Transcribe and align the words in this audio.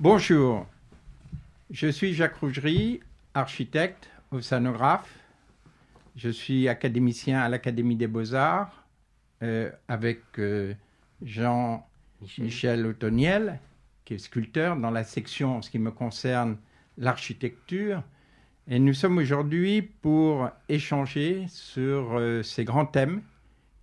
Bonjour, 0.00 0.64
je 1.72 1.88
suis 1.88 2.14
Jacques 2.14 2.36
Rougerie, 2.36 3.00
architecte, 3.34 4.08
océanographe. 4.30 5.12
Je 6.14 6.28
suis 6.28 6.68
académicien 6.68 7.40
à 7.40 7.48
l'Académie 7.48 7.96
des 7.96 8.06
Beaux-Arts 8.06 8.84
euh, 9.42 9.72
avec 9.88 10.20
euh, 10.38 10.72
Jean-Michel 11.20 12.86
Otoniel, 12.86 13.58
qui 14.04 14.14
est 14.14 14.18
sculpteur 14.18 14.76
dans 14.76 14.92
la 14.92 15.02
section, 15.02 15.56
en 15.56 15.62
ce 15.62 15.70
qui 15.70 15.80
me 15.80 15.90
concerne, 15.90 16.58
l'architecture. 16.96 18.04
Et 18.68 18.78
nous 18.78 18.94
sommes 18.94 19.18
aujourd'hui 19.18 19.82
pour 19.82 20.48
échanger 20.68 21.46
sur 21.48 22.16
euh, 22.16 22.44
ces 22.44 22.62
grands 22.62 22.86
thèmes 22.86 23.20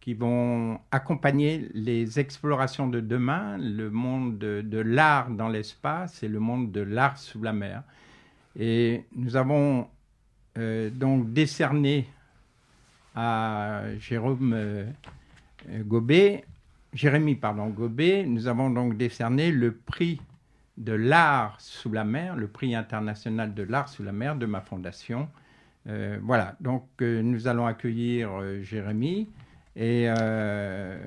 qui 0.05 0.13
vont 0.13 0.79
accompagner 0.91 1.67
les 1.73 2.19
explorations 2.19 2.87
de 2.87 2.99
demain, 2.99 3.57
le 3.57 3.89
monde 3.89 4.37
de, 4.37 4.79
l'art 4.79 5.31
dans 5.31 5.49
l'espace 5.49 6.21
et 6.21 6.27
le 6.27 6.39
monde 6.39 6.71
de 6.71 6.81
l'art 6.81 7.17
sous 7.17 7.41
la 7.41 7.53
mer. 7.53 7.81
Et 8.55 9.03
nous 9.15 9.35
avons 9.35 9.87
euh, 10.59 10.91
donc 10.91 11.33
décerné 11.33 12.07
à 13.15 13.81
Jérôme 13.97 14.53
euh, 14.53 14.85
Gobet, 15.79 16.45
Jérémy 16.93 17.33
pardon, 17.33 17.69
Gobet, 17.69 18.27
nous 18.27 18.45
avons 18.45 18.69
donc 18.69 18.97
décerné 18.97 19.51
le 19.51 19.71
prix 19.73 20.21
de 20.77 20.93
l'art 20.93 21.59
sous 21.59 21.91
la 21.91 22.03
mer, 22.03 22.35
le 22.35 22.47
prix 22.47 22.75
international 22.75 23.55
de 23.55 23.63
l'art 23.63 23.89
sous 23.89 24.03
la 24.03 24.11
mer 24.11 24.35
de 24.35 24.45
ma 24.45 24.61
fondation. 24.61 25.27
Euh, 25.87 26.19
voilà, 26.21 26.55
donc 26.59 26.85
nous 27.01 27.47
allons 27.47 27.65
accueillir 27.65 28.29
Jérémy 28.61 29.27
et 29.75 30.05
euh, 30.07 30.97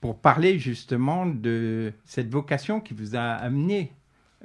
pour 0.00 0.18
parler 0.18 0.58
justement 0.58 1.26
de 1.26 1.92
cette 2.04 2.28
vocation 2.28 2.80
qui 2.80 2.94
vous 2.94 3.16
a 3.16 3.20
amené 3.20 3.92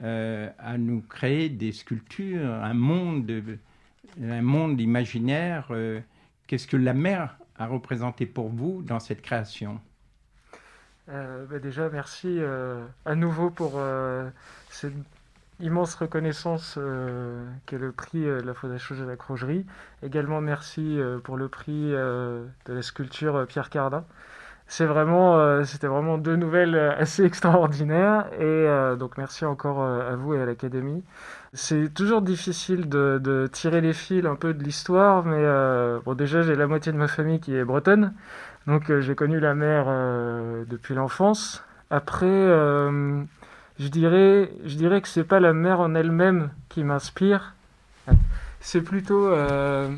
euh, 0.02 0.50
à 0.58 0.78
nous 0.78 1.02
créer 1.02 1.50
des 1.50 1.72
sculptures, 1.72 2.50
un 2.50 2.73
monde, 2.73 3.31
un 4.22 4.42
monde 4.42 4.80
imaginaire. 4.80 5.67
Euh, 5.72 6.00
qu'est-ce 6.48 6.67
que 6.67 6.78
la 6.78 6.94
mer 6.94 7.38
a 7.58 7.67
représenté 7.67 8.26
pour 8.26 8.50
vous 8.50 8.81
dans 8.81 9.00
cette 9.00 9.22
création? 9.22 9.80
Bah 11.08 11.59
Déjà, 11.61 11.89
merci 11.89 12.39
à 13.06 13.16
nouveau 13.16 13.50
pour 13.50 13.78
cette 14.70 14.94
immense 15.59 15.96
reconnaissance 15.96 16.80
qu'est 17.66 17.78
le 17.78 17.92
prix 17.92 18.23
de 18.23 18.42
la 18.46 18.54
Fondation 18.54 18.96
de 18.96 19.04
la 19.04 19.16
Crogerie. 19.16 19.66
Également, 20.02 20.42
merci 20.42 21.00
pour 21.23 21.38
le 21.38 21.48
prix 21.48 21.92
de 21.92 22.44
la 22.68 22.82
sculpture 22.82 23.45
Pierre 23.48 23.70
Cardin. 23.70 24.06
C'est 24.68 24.86
vraiment, 24.86 25.64
c'était 25.66 25.88
vraiment 25.88 26.18
deux 26.18 26.36
nouvelles 26.36 26.76
assez 26.76 27.23
extraordinaires 27.26 28.26
et 28.40 28.68
donc 28.98 29.18
merci 29.18 29.45
encore 29.45 29.84
à 29.84 30.16
vous 30.16 30.34
et 30.34 30.42
à 30.42 30.45
l'Académie. 30.45 31.04
C'est 31.54 31.94
toujours 31.94 32.22
difficile 32.22 32.90
de, 32.90 33.20
de, 33.22 33.48
tirer 33.52 33.82
les 33.82 33.94
fils 33.94 34.26
un 34.26 34.36
peu 34.36 34.54
de 34.54 34.64
l'histoire, 34.64 35.26
mais 35.26 35.44
bon 36.04 36.14
déjà 36.14 36.42
j'ai 36.42 36.56
la 36.56 36.67
moitié 36.67 36.92
de 36.92 36.98
ma 36.98 37.08
famille 37.08 37.40
qui 37.40 37.56
est 37.56 37.64
bretonne, 37.64 38.14
donc 38.67 38.92
j'ai 39.00 39.16
connu 39.16 39.40
la 39.40 39.54
mer 39.54 39.86
depuis 40.67 40.95
l'enfance. 40.95 41.64
Après, 41.90 42.48
je 43.80 43.88
dirais, 43.88 44.52
je 44.66 44.76
dirais 44.76 45.02
que 45.02 45.08
c'est 45.08 45.24
pas 45.24 45.40
la 45.40 45.54
mer 45.54 45.80
en 45.80 45.96
elle-même 45.96 46.52
qui 46.70 46.84
m'inspire. 46.84 47.56
C'est 48.60 48.82
plutôt, 48.82 49.28
euh, 49.28 49.90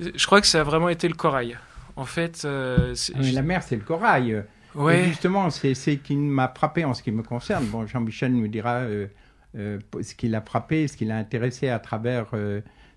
je 0.00 0.26
crois 0.26 0.40
que 0.40 0.46
ça 0.46 0.60
a 0.60 0.62
vraiment 0.62 0.88
été 0.88 1.08
le 1.08 1.14
corail. 1.14 1.58
En 1.96 2.04
fait, 2.04 2.42
euh, 2.44 2.94
ah, 3.14 3.18
la 3.20 3.42
mer, 3.42 3.62
c'est 3.62 3.76
le 3.76 3.82
corail. 3.82 4.42
Ouais. 4.74 5.04
justement, 5.04 5.50
c'est 5.50 5.74
ce 5.74 5.90
qui 5.90 6.16
m'a 6.16 6.52
frappé 6.52 6.84
en 6.84 6.94
ce 6.94 7.02
qui 7.02 7.12
me 7.12 7.22
concerne. 7.22 7.64
Bon, 7.66 7.86
Jean-Michel 7.86 8.32
nous 8.32 8.48
dira 8.48 8.80
euh, 8.80 9.06
ce 9.54 10.14
qui 10.14 10.28
l'a 10.28 10.40
frappé, 10.40 10.88
ce 10.88 10.96
qui 10.96 11.04
l'a 11.04 11.16
intéressé 11.16 11.68
à 11.68 11.78
travers 11.78 12.26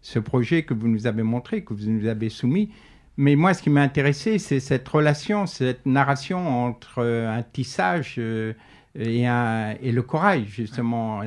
ce 0.02 0.20
projet 0.20 0.64
que 0.64 0.74
vous 0.74 0.88
nous 0.88 1.06
avez 1.06 1.24
montré, 1.24 1.64
que 1.64 1.74
vous 1.74 1.90
nous 1.90 2.08
avez 2.08 2.30
soumis. 2.30 2.72
Mais 3.18 3.36
moi, 3.36 3.54
ce 3.54 3.62
qui 3.62 3.70
m'a 3.70 3.82
intéressé, 3.82 4.40
c'est 4.40 4.60
cette 4.60 4.88
relation, 4.88 5.48
cette 5.48 5.86
narration 5.86 6.66
entre 6.66 7.04
un 7.04 7.44
tissage 7.44 8.20
et, 8.98 9.92
le 9.92 10.02
corail, 10.02 10.46
justement. 10.46 11.22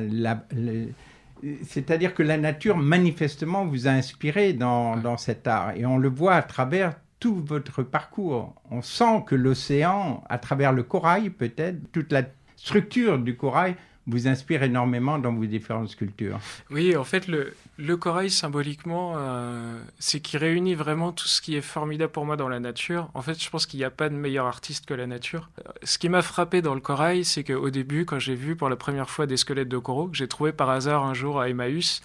C'est-à-dire 1.63 2.13
que 2.13 2.23
la 2.23 2.37
nature, 2.37 2.77
manifestement, 2.77 3.65
vous 3.65 3.87
a 3.87 3.91
inspiré 3.91 4.53
dans, 4.53 4.97
dans, 4.97 5.17
cet 5.17 5.47
art. 5.47 5.71
Et 5.75 5.85
on 5.85 5.97
le 5.97 6.09
voit 6.09 6.35
à 6.35 6.43
travers 6.43 6.95
tout 7.19 7.35
votre 7.35 7.83
parcours. 7.83 8.55
On 8.69 8.81
sent 8.81 9.23
que 9.25 9.35
l'océan, 9.35 10.23
à 10.29 10.37
travers 10.37 10.73
le 10.73 10.83
corail 10.83 11.29
peut-être, 11.29 11.77
toute 11.91 12.11
la 12.11 12.23
structure 12.55 13.17
du 13.17 13.35
corail 13.35 13.75
vous 14.07 14.27
inspire 14.27 14.63
énormément 14.63 15.19
dans 15.19 15.33
vos 15.33 15.45
différentes 15.45 15.89
sculptures. 15.89 16.39
Oui, 16.71 16.95
en 16.95 17.03
fait, 17.03 17.27
le, 17.27 17.97
corail, 17.97 18.29
symboliquement, 18.29 19.13
euh, 19.17 19.79
c'est 19.99 20.19
qui 20.19 20.37
réunit 20.37 20.73
vraiment 20.73 21.11
tout 21.11 21.27
ce 21.27 21.41
qui 21.41 21.55
est 21.55 21.61
formidable 21.61 22.11
pour 22.11 22.25
moi 22.25 22.35
dans 22.35 22.49
la 22.49 22.59
nature. 22.59 23.09
En 23.13 23.21
fait, 23.21 23.41
je 23.41 23.49
pense 23.49 23.65
qu'il 23.65 23.79
n'y 23.79 23.83
a 23.83 23.91
pas 23.91 24.09
de 24.09 24.15
meilleur 24.15 24.47
artiste 24.47 24.85
que 24.85 24.93
la 24.93 25.05
nature. 25.05 25.49
Ce 25.83 25.97
qui 25.97 26.09
m'a 26.09 26.21
frappé 26.21 26.61
dans 26.61 26.73
le 26.73 26.81
corail, 26.81 27.23
c'est 27.23 27.43
qu'au 27.43 27.69
début, 27.69 28.05
quand 28.05 28.19
j'ai 28.19 28.35
vu 28.35 28.55
pour 28.55 28.69
la 28.69 28.75
première 28.75 29.09
fois 29.09 29.27
des 29.27 29.37
squelettes 29.37 29.69
de 29.69 29.77
coraux, 29.77 30.07
que 30.07 30.17
j'ai 30.17 30.27
trouvé 30.27 30.51
par 30.51 30.69
hasard 30.69 31.05
un 31.05 31.13
jour 31.13 31.39
à 31.39 31.49
Emmaüs, 31.49 32.01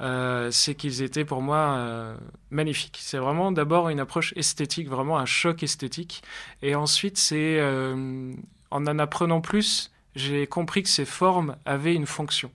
euh, 0.00 0.50
c'est 0.50 0.74
qu'ils 0.76 1.02
étaient 1.02 1.24
pour 1.24 1.42
moi 1.42 1.74
euh, 1.76 2.14
magnifiques. 2.50 2.98
C'est 3.02 3.18
vraiment 3.18 3.50
d'abord 3.50 3.88
une 3.88 4.00
approche 4.00 4.32
esthétique, 4.36 4.88
vraiment 4.88 5.18
un 5.18 5.26
choc 5.26 5.62
esthétique. 5.62 6.22
Et 6.62 6.74
ensuite, 6.76 7.18
c'est 7.18 7.60
en 8.70 8.86
en 8.86 8.98
apprenant 9.00 9.40
plus, 9.40 9.90
j'ai 10.14 10.46
compris 10.46 10.82
que 10.82 10.88
ces 10.88 11.04
formes 11.04 11.56
avaient 11.64 11.94
une 11.94 12.06
fonction. 12.06 12.50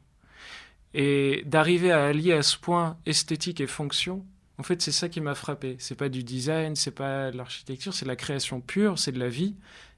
Et 0.94 1.44
d'arriver 1.46 1.92
à 1.92 2.06
allier 2.06 2.34
à 2.34 2.44
ce 2.44 2.58
point 2.58 2.98
esthétique 3.06 3.60
et 3.60 3.68
fonction, 3.68 4.26
en 4.58 4.64
fait, 4.64 4.82
c'est 4.82 4.94
ça 4.94 5.10
qui 5.10 5.20
m'a 5.20 5.36
frappé. 5.36 5.76
C'est 5.80 5.96
pas 5.96 6.08
du 6.08 6.24
design, 6.24 6.76
c'est 6.76 6.92
pas 6.92 7.32
de 7.32 7.38
l'architecture, 7.38 7.94
c'est 7.94 8.06
de 8.06 8.10
la 8.10 8.16
création 8.16 8.62
pure, 8.62 8.98
c'est 8.98 9.12
de 9.12 9.20
la 9.20 9.28
vie. 9.28 9.56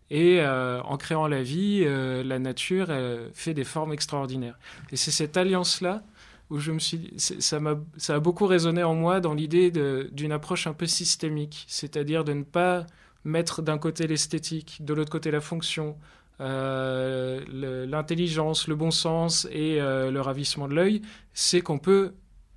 Et 0.10 0.40
euh, 0.40 0.82
en 0.84 0.98
créant 0.98 1.28
la 1.28 1.44
vie, 1.44 1.84
euh, 1.84 2.24
la 2.24 2.40
nature 2.40 2.88
fait 3.34 3.54
des 3.54 3.66
formes 3.66 3.94
extraordinaires. 3.94 4.58
Et 4.92 4.96
c'est 4.96 5.12
cette 5.12 5.38
alliance-là 5.38 6.04
où 6.50 6.60
je 6.60 6.72
me 6.72 6.80
suis, 6.80 7.14
ça 7.18 7.60
m'a, 7.60 7.76
ça 7.98 8.16
a 8.16 8.20
beaucoup 8.20 8.48
résonné 8.48 8.84
en 8.84 8.96
moi 8.96 9.20
dans 9.20 9.34
l'idée 9.34 9.72
d'une 10.12 10.32
approche 10.32 10.66
un 10.68 10.74
peu 10.74 10.86
systémique, 10.86 11.66
c'est-à-dire 11.68 12.24
de 12.24 12.34
ne 12.34 12.44
pas 12.44 12.86
mettre 13.26 13.62
d'un 13.62 13.78
côté 13.78 14.08
l'esthétique, 14.08 14.78
de 14.82 14.94
l'autre 14.94 15.12
côté 15.12 15.30
la 15.30 15.42
fonction, 15.42 15.98
euh, 16.40 17.44
l'intelligence, 17.88 18.68
le, 18.68 18.76
bon 18.76 18.92
sens 18.92 19.48
et 19.52 19.82
euh, 19.82 20.12
le 20.12 20.22
ravissement 20.22 20.68
de 20.68 20.76
l'œil, 20.76 21.02
c'est 21.34 21.62
qu'on 21.62 21.80
peut 21.80 22.14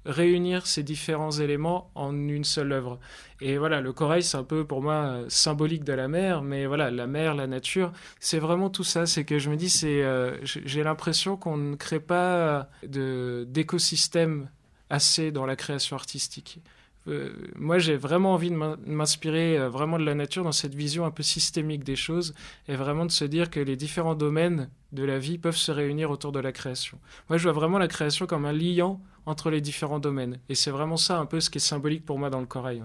réunir 0.06 0.66
ces 0.66 0.82
différents 0.82 1.30
éléments 1.30 1.90
en 1.94 2.14
une 2.14 2.44
seule 2.44 2.72
œuvre. 2.72 2.98
Et 3.40 3.58
voilà, 3.58 3.80
le 3.80 3.92
corail, 3.92 4.22
c'est 4.22 4.36
un 4.36 4.44
peu 4.44 4.66
pour 4.66 4.82
moi 4.82 5.20
symbolique 5.28 5.84
de 5.84 5.92
la 5.92 6.08
mer, 6.08 6.42
mais 6.42 6.66
voilà, 6.66 6.90
la 6.90 7.06
mer, 7.06 7.34
la 7.34 7.46
nature, 7.46 7.92
c'est 8.18 8.38
vraiment 8.38 8.70
tout 8.70 8.84
ça. 8.84 9.06
C'est 9.06 9.24
que 9.24 9.38
je 9.38 9.50
me 9.50 9.56
dis, 9.56 9.72
euh, 9.84 10.38
j'ai 10.42 10.82
l'impression 10.82 11.36
qu'on 11.36 11.56
ne 11.56 11.76
crée 11.76 12.00
pas 12.00 12.70
d'écosystème 12.82 14.48
assez 14.88 15.32
dans 15.32 15.46
la 15.46 15.56
création 15.56 15.96
artistique. 15.96 16.60
Euh, 17.08 17.30
moi, 17.56 17.78
j'ai 17.78 17.96
vraiment 17.96 18.34
envie 18.34 18.50
de 18.50 18.56
m'inspirer 18.56 19.58
euh, 19.58 19.68
vraiment 19.68 19.98
de 19.98 20.04
la 20.04 20.14
nature 20.14 20.44
dans 20.44 20.52
cette 20.52 20.74
vision 20.74 21.04
un 21.06 21.10
peu 21.10 21.22
systémique 21.22 21.82
des 21.82 21.96
choses 21.96 22.34
et 22.68 22.76
vraiment 22.76 23.06
de 23.06 23.10
se 23.10 23.24
dire 23.24 23.50
que 23.50 23.60
les 23.60 23.76
différents 23.76 24.14
domaines 24.14 24.68
de 24.92 25.04
la 25.04 25.18
vie 25.18 25.38
peuvent 25.38 25.56
se 25.56 25.72
réunir 25.72 26.10
autour 26.10 26.32
de 26.32 26.40
la 26.40 26.52
création. 26.52 26.98
Moi, 27.28 27.38
je 27.38 27.44
vois 27.44 27.52
vraiment 27.52 27.78
la 27.78 27.88
création 27.88 28.26
comme 28.26 28.44
un 28.44 28.52
liant 28.52 29.00
entre 29.24 29.50
les 29.50 29.60
différents 29.60 29.98
domaines. 29.98 30.38
Et 30.48 30.54
c'est 30.54 30.70
vraiment 30.70 30.96
ça 30.96 31.18
un 31.18 31.26
peu 31.26 31.40
ce 31.40 31.48
qui 31.48 31.58
est 31.58 31.60
symbolique 31.60 32.04
pour 32.04 32.18
moi 32.18 32.28
dans 32.28 32.40
le 32.40 32.46
corail. 32.46 32.82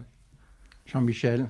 Jean-Michel 0.85 1.47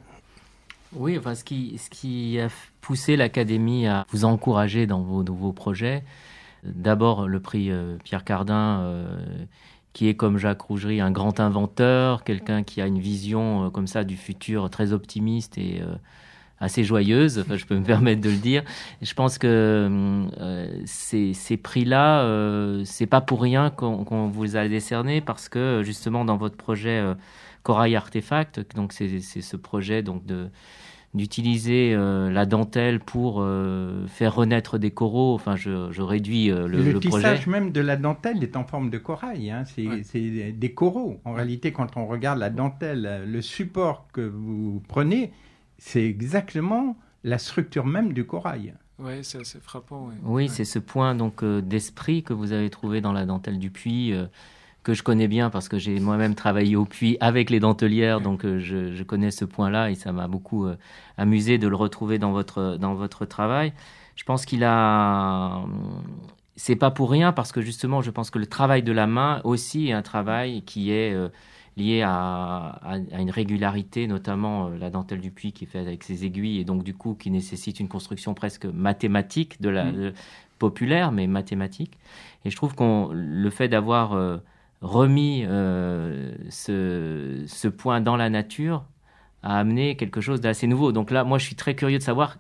Oui, 0.93 1.17
enfin, 1.17 1.35
ce 1.35 1.43
qui, 1.43 1.77
ce 1.77 1.89
qui 1.89 2.39
a 2.39 2.49
poussé 2.81 3.15
l'Académie 3.15 3.87
à 3.87 4.05
vous 4.09 4.25
encourager 4.25 4.87
dans 4.87 5.01
vos 5.01 5.23
nouveaux 5.23 5.53
projets, 5.53 6.03
d'abord 6.63 7.27
le 7.27 7.39
prix 7.39 7.69
euh, 7.69 7.97
Pierre 8.03 8.23
Cardin 8.23 8.79
qui 9.95 10.09
est 10.09 10.13
comme 10.13 10.37
Jacques 10.37 10.61
Rougerie 10.61 10.99
un 10.99 11.09
grand 11.09 11.39
inventeur, 11.39 12.25
quelqu'un 12.25 12.63
qui 12.63 12.81
a 12.81 12.85
une 12.85 12.99
vision 12.99 13.65
euh, 13.65 13.69
comme 13.69 13.87
ça 13.87 14.03
du 14.03 14.17
futur 14.17 14.69
très 14.69 14.91
optimiste 14.91 15.57
et 15.57 15.81
euh, 15.81 15.95
assez 16.59 16.83
joyeuse, 16.83 17.39
enfin, 17.39 17.55
je 17.55 17.65
peux 17.65 17.77
me 17.77 17.83
permettre 17.85 18.19
de 18.19 18.29
le 18.29 18.35
dire. 18.35 18.63
je 19.01 19.13
pense 19.13 19.37
que 19.37 19.47
euh, 19.47 20.81
ces, 20.85 21.33
ces 21.33 21.55
prix-là, 21.55 22.27
c'est 22.83 23.05
pas 23.05 23.21
pour 23.21 23.41
rien 23.41 23.69
qu'on 23.69 24.27
vous 24.27 24.57
a 24.57 24.67
décerné 24.67 25.21
parce 25.21 25.47
que 25.47 25.81
justement 25.83 26.25
dans 26.25 26.37
votre 26.37 26.57
projet 26.57 27.01
Corail 27.63 27.95
Artefact, 27.95 28.75
donc 28.75 28.91
c'est 28.91 29.19
ce 29.19 29.55
projet 29.55 30.03
donc 30.03 30.25
de 30.25 30.49
d'utiliser 31.15 31.93
euh, 31.93 32.29
la 32.29 32.45
dentelle 32.45 32.99
pour 32.99 33.37
euh, 33.39 34.05
faire 34.07 34.35
renaître 34.35 34.77
des 34.77 34.91
coraux. 34.91 35.33
Enfin, 35.33 35.55
je, 35.55 36.01
réduis 36.01 36.51
euh, 36.51 36.67
le, 36.67 36.83
le, 36.83 36.99
tissage 36.99 37.47
même 37.47 37.71
de 37.71 37.79
la 37.79 37.95
dentelle 37.95 38.43
est 38.43 38.57
en 38.57 38.65
forme 38.65 38.89
de 38.89 38.97
corail. 38.97 39.49
Hein. 39.49 39.63
C'est 39.65 40.51
des 40.51 40.73
coraux. 40.73 41.21
En 41.23 41.33
réalité, 41.33 41.71
quand 41.71 41.95
on 41.95 42.05
regarde 42.05 42.39
la 42.39 42.49
dentelle, 42.49 43.23
le 43.25 43.41
support 43.41 44.07
que 44.11 44.21
vous 44.21 44.83
prenez, 44.87 45.31
c'est 45.77 46.03
exactement 46.03 46.97
la 47.23 47.37
structure 47.37 47.85
même 47.85 48.13
du 48.13 48.25
corail. 48.25 48.73
Ouais, 48.99 49.23
c'est 49.23 49.39
assez 49.39 49.59
frappant. 49.59 50.09
Oui, 50.23 50.47
c'est 50.49 50.65
ce 50.65 50.79
point 50.79 51.15
donc 51.15 51.43
d'esprit 51.43 52.23
que 52.23 52.33
vous 52.33 52.51
avez 52.51 52.69
trouvé 52.69 53.01
dans 53.01 53.13
la 53.13 53.25
dentelle 53.25 53.59
du 53.59 53.69
puits 53.69 54.13
que 54.85 54.93
je 54.93 55.01
connais 55.01 55.27
bien 55.27 55.49
parce 55.49 55.67
que 55.67 55.79
j'ai 55.79 55.99
moi-même 55.99 56.35
travaillé 56.35 56.75
au 56.75 56.85
puits 56.85 57.17
avec 57.19 57.49
les 57.49 57.59
dentelières, 57.59 58.21
donc 58.21 58.45
euh, 58.45 58.59
je, 58.59 59.01
connais 59.01 59.31
ce 59.31 59.43
point-là 59.43 59.89
et 59.89 59.95
ça 59.95 60.11
m'a 60.11 60.27
beaucoup 60.27 60.67
euh, 60.67 60.77
amusé 61.17 61.57
de 61.57 61.67
le 61.67 61.75
retrouver 61.75 62.19
dans 62.19 62.31
votre, 62.31 62.77
dans 62.79 62.93
votre 62.93 63.25
travail. 63.25 63.73
Je 64.15 64.23
pense 64.23 64.45
qu'il 64.45 64.63
a. 64.63 65.63
C'est 66.55 66.75
pas 66.75 66.91
pour 66.91 67.09
rien 67.09 67.33
parce 67.33 67.51
que 67.51 67.61
justement, 67.61 68.01
je 68.01 68.11
pense 68.11 68.29
que 68.29 68.37
le 68.37 68.45
travail 68.45 68.83
de 68.83 68.91
la 68.91 69.07
main 69.07 69.41
aussi 69.43 69.87
est 69.87 69.91
un 69.91 70.03
travail 70.03 70.61
qui 70.61 70.91
est 70.91 71.13
euh, 71.13 71.29
lié 71.77 72.03
à, 72.03 72.79
à, 72.83 73.19
une 73.19 73.31
régularité, 73.31 74.05
notamment 74.05 74.69
la 74.69 74.91
dentelle 74.91 75.19
du 75.19 75.31
puits 75.31 75.51
qui 75.51 75.63
est 75.63 75.67
faite 75.67 75.87
avec 75.87 76.03
ses 76.03 76.25
aiguilles 76.25 76.59
et 76.59 76.63
donc 76.63 76.83
du 76.83 76.93
coup 76.93 77.15
qui 77.15 77.31
nécessite 77.31 77.79
une 77.79 77.89
construction 77.89 78.35
presque 78.35 78.65
mathématique 78.65 79.59
de 79.61 79.69
la 79.69 79.85
mmh. 79.85 80.13
populaire 80.59 81.11
mais 81.11 81.25
mathématique. 81.25 81.97
Et 82.45 82.51
je 82.51 82.55
trouve 82.55 82.75
qu'on 82.75 83.09
le 83.11 83.49
fait 83.49 83.67
d'avoir 83.67 84.13
remis 84.85 85.43
euh, 85.47 86.31
ce, 86.49 87.43
ce, 87.47 87.67
point 87.67 88.01
dans 88.01 88.15
la 88.15 88.29
nature 88.29 88.85
a 89.41 89.57
amené 89.57 89.95
quelque 89.95 90.21
chose 90.21 90.41
d'assez 90.41 90.67
nouveau. 90.67 90.91
Donc 90.91 91.11
là, 91.11 91.23
moi, 91.23 91.39
je 91.39 91.45
suis 91.45 91.55
très 91.55 91.75
curieux 91.75 91.97
de 91.97 92.03
savoir 92.03 92.37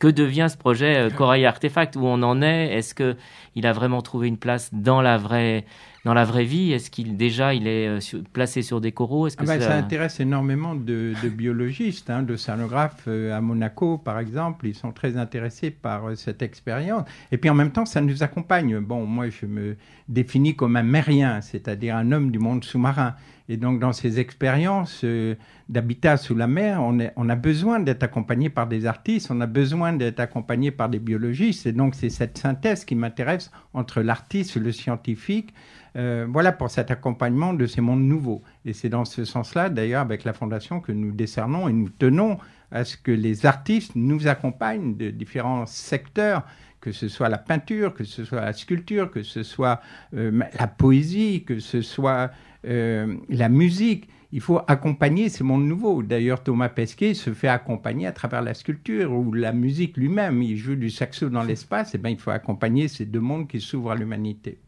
que 0.00 0.08
devient 0.08 0.48
ce 0.50 0.56
projet 0.56 0.96
euh, 0.96 1.10
Corail 1.10 1.46
Artefact, 1.46 1.94
où 1.94 2.04
on 2.04 2.22
en 2.22 2.42
est. 2.42 2.74
Est-ce 2.74 2.94
que 2.94 3.16
il 3.54 3.66
a 3.66 3.72
vraiment 3.72 4.02
trouvé 4.02 4.26
une 4.26 4.38
place 4.38 4.74
dans 4.74 5.00
la 5.00 5.16
vraie 5.16 5.64
dans 6.04 6.14
la 6.14 6.24
vraie 6.24 6.44
vie 6.44 6.72
Est-ce 6.72 6.90
qu'il 6.90 7.16
déjà 7.16 7.54
il 7.54 7.66
est 7.66 7.86
euh, 7.86 8.22
placé 8.32 8.62
sur 8.62 8.80
des 8.80 8.92
coraux? 8.92 9.28
Que 9.28 9.34
ah 9.38 9.44
bah, 9.44 9.60
ça... 9.60 9.76
intéresse 9.76 10.20
énormément 10.20 10.74
de, 10.74 11.14
biologistes, 11.28 12.10
hein, 12.10 12.22
de 12.22 12.36
scénographes 12.36 13.08
à 13.08 13.40
Monaco 13.40 13.98
par 13.98 14.18
exemple. 14.18 14.66
Ils 14.66 14.74
sont 14.74 14.92
très 14.92 15.16
intéressés 15.16 15.70
par 15.70 16.16
cette 16.16 16.42
expérience. 16.42 17.04
Et 17.30 17.38
puis 17.38 17.50
en 17.50 17.54
même 17.54 17.70
temps, 17.70 17.86
ça 17.86 18.00
nous 18.00 18.22
accompagne. 18.22 18.78
Bon, 18.80 19.06
moi 19.06 19.28
je 19.28 19.46
me 19.46 19.76
définis 20.08 20.56
comme 20.56 20.76
un 20.76 20.82
mérien, 20.82 21.40
c'est-à-dire 21.40 21.96
un 21.96 22.12
homme 22.12 22.30
du 22.30 22.38
monde 22.38 22.64
sous-marin. 22.64 23.14
Et 23.48 23.56
donc, 23.56 23.80
dans 23.80 23.92
ces 23.92 24.20
expériences 24.20 25.02
euh, 25.04 25.34
d'habitat 25.68 26.16
sous 26.16 26.34
la 26.34 26.46
mer, 26.46 26.80
on, 26.82 26.98
on 27.16 27.28
a 27.28 27.34
besoin 27.34 27.80
d'être 27.80 28.02
accompagné 28.02 28.48
par 28.48 28.66
des 28.66 28.86
artistes, 28.86 29.30
on 29.30 29.40
a 29.40 29.46
besoin 29.46 29.92
d'être 29.92 30.20
accompagné 30.20 30.70
par 30.70 30.88
des 30.88 31.00
biologistes. 31.00 31.66
Et 31.66 31.72
donc, 31.72 31.94
c'est 31.94 32.08
cette 32.08 32.38
synthèse 32.38 32.84
qui 32.84 32.94
m'intéresse 32.94 33.50
entre 33.74 34.00
l'artiste 34.00 34.56
le 34.56 34.72
scientifique. 34.72 35.52
Euh, 35.96 36.26
voilà 36.28 36.52
pour 36.52 36.70
cet 36.70 36.90
accompagnement 36.90 37.52
de 37.54 37.66
ces 37.66 37.80
mondes 37.80 38.02
nouveaux. 38.02 38.42
Et 38.64 38.72
c'est 38.72 38.88
dans 38.88 39.04
ce 39.04 39.24
sens-là, 39.24 39.68
d'ailleurs, 39.68 40.00
avec 40.00 40.24
la 40.24 40.32
Fondation, 40.32 40.80
que 40.80 40.92
nous 40.92 41.12
décernons 41.12 41.68
et 41.68 41.72
nous 41.72 41.90
tenons 41.90 42.38
à 42.70 42.84
ce 42.84 42.96
que 42.96 43.12
les 43.12 43.44
artistes 43.44 43.92
nous 43.94 44.26
accompagnent 44.26 44.96
de 44.96 45.10
différents 45.10 45.66
secteurs 45.66 46.44
que 46.82 46.92
ce 46.92 47.08
soit 47.08 47.28
la 47.28 47.38
peinture, 47.38 47.94
que 47.94 48.04
ce 48.04 48.24
soit 48.24 48.40
la 48.40 48.52
sculpture, 48.52 49.10
que 49.10 49.22
ce 49.22 49.44
soit 49.44 49.80
euh, 50.14 50.42
la 50.58 50.66
poésie, 50.66 51.44
que 51.44 51.60
ce 51.60 51.80
soit 51.80 52.32
euh, 52.66 53.16
la 53.28 53.48
musique. 53.48 54.08
Il 54.32 54.40
faut 54.40 54.60
accompagner 54.66 55.28
ces 55.28 55.44
mondes 55.44 55.64
nouveaux. 55.64 56.02
D'ailleurs, 56.02 56.42
Thomas 56.42 56.70
Pesquet 56.70 57.14
se 57.14 57.32
fait 57.32 57.48
accompagner 57.48 58.06
à 58.06 58.12
travers 58.12 58.42
la 58.42 58.52
sculpture 58.52 59.12
ou 59.12 59.32
la 59.32 59.52
musique 59.52 59.96
lui-même. 59.96 60.42
Il 60.42 60.56
joue 60.56 60.74
du 60.74 60.90
saxo 60.90 61.28
dans 61.28 61.44
l'espace. 61.44 61.94
Et 61.94 61.98
eh 61.98 62.00
bien, 62.00 62.10
il 62.10 62.18
faut 62.18 62.30
accompagner 62.30 62.88
ces 62.88 63.06
deux 63.06 63.20
mondes 63.20 63.46
qui 63.46 63.60
s'ouvrent 63.60 63.92
à 63.92 63.94
l'humanité. 63.94 64.58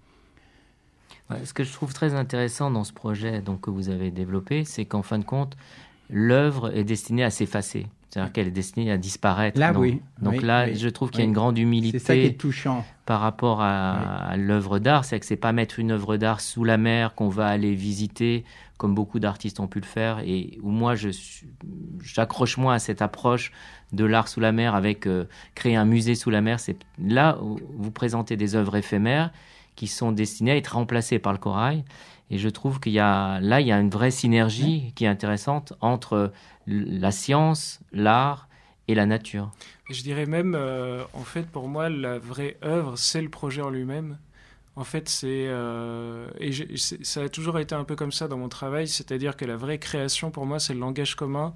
Ce 1.44 1.52
que 1.54 1.64
je 1.64 1.72
trouve 1.72 1.92
très 1.92 2.14
intéressant 2.14 2.70
dans 2.70 2.84
ce 2.84 2.92
projet 2.92 3.40
donc, 3.40 3.62
que 3.62 3.70
vous 3.70 3.88
avez 3.88 4.10
développé, 4.10 4.64
c'est 4.64 4.84
qu'en 4.84 5.02
fin 5.02 5.18
de 5.18 5.24
compte, 5.24 5.56
l'œuvre 6.10 6.76
est 6.76 6.84
destinée 6.84 7.24
à 7.24 7.30
s'effacer. 7.30 7.86
C'est-à-dire 8.14 8.32
qu'elle 8.32 8.46
est 8.46 8.52
destinée 8.52 8.92
à 8.92 8.96
disparaître. 8.96 9.58
Là, 9.58 9.72
oui. 9.72 10.00
Donc 10.20 10.40
là, 10.42 10.72
je 10.72 10.88
trouve 10.88 11.10
qu'il 11.10 11.18
y 11.18 11.22
a 11.24 11.26
une 11.26 11.32
grande 11.32 11.58
humilité. 11.58 11.98
C'est 11.98 12.04
ça 12.04 12.14
qui 12.14 12.20
est 12.26 12.38
touchant. 12.38 12.84
Par 13.06 13.20
rapport 13.20 13.60
à, 13.60 14.36
l'œuvre 14.36 14.78
d'art, 14.78 15.04
c'est 15.04 15.18
que 15.18 15.26
c'est 15.26 15.34
pas 15.34 15.50
mettre 15.50 15.80
une 15.80 15.90
œuvre 15.90 16.16
d'art 16.16 16.40
sous 16.40 16.62
la 16.62 16.76
mer 16.76 17.16
qu'on 17.16 17.28
va 17.28 17.48
aller 17.48 17.74
visiter, 17.74 18.44
comme 18.76 18.94
beaucoup 18.94 19.18
d'artistes 19.18 19.58
ont 19.58 19.66
pu 19.66 19.80
le 19.80 19.86
faire, 19.86 20.20
et 20.20 20.58
où 20.62 20.70
moi, 20.70 20.94
je 20.94 21.08
j'accroche 22.04 22.56
moins 22.56 22.74
à 22.74 22.78
cette 22.78 23.02
approche 23.02 23.50
de 23.92 24.04
l'art 24.04 24.28
sous 24.28 24.40
la 24.40 24.52
mer 24.52 24.76
avec 24.76 25.08
euh, 25.08 25.24
créer 25.56 25.74
un 25.74 25.84
musée 25.84 26.14
sous 26.14 26.30
la 26.30 26.40
mer. 26.40 26.60
C'est 26.60 26.76
là 27.04 27.38
où 27.42 27.58
vous 27.76 27.90
présentez 27.90 28.36
des 28.36 28.54
œuvres 28.54 28.76
éphémères 28.76 29.32
qui 29.76 29.86
sont 29.86 30.12
destinées 30.12 30.52
à 30.52 30.56
être 30.56 30.74
remplacées 30.74 31.18
par 31.18 31.32
le 31.32 31.38
corail. 31.38 31.84
Et 32.30 32.38
je 32.38 32.48
trouve 32.48 32.80
qu'il 32.80 32.92
y 32.92 33.00
a 33.00 33.40
là, 33.40 33.60
il 33.60 33.66
y 33.66 33.72
a 33.72 33.78
une 33.78 33.90
vraie 33.90 34.10
synergie 34.10 34.92
qui 34.94 35.04
est 35.04 35.08
intéressante 35.08 35.74
entre 35.80 36.32
la 36.66 37.10
science, 37.10 37.80
l'art 37.92 38.48
et 38.88 38.94
la 38.94 39.06
nature. 39.06 39.50
Je 39.90 40.02
dirais 40.02 40.26
même, 40.26 40.54
euh, 40.54 41.04
en 41.12 41.24
fait, 41.24 41.46
pour 41.46 41.68
moi, 41.68 41.90
la 41.90 42.18
vraie 42.18 42.56
œuvre, 42.64 42.96
c'est 42.96 43.20
le 43.20 43.28
projet 43.28 43.60
en 43.60 43.70
lui-même. 43.70 44.18
En 44.76 44.84
fait, 44.84 45.08
c'est 45.08 45.46
euh, 45.46 46.28
et 46.40 46.50
ça 46.76 47.22
a 47.22 47.28
toujours 47.28 47.60
été 47.60 47.76
un 47.76 47.84
peu 47.84 47.94
comme 47.94 48.10
ça 48.10 48.26
dans 48.26 48.38
mon 48.38 48.48
travail, 48.48 48.88
c'est-à-dire 48.88 49.36
que 49.36 49.44
la 49.44 49.56
vraie 49.56 49.78
création 49.78 50.32
pour 50.32 50.46
moi, 50.46 50.58
c'est 50.58 50.74
le 50.74 50.80
langage 50.80 51.14
commun, 51.14 51.54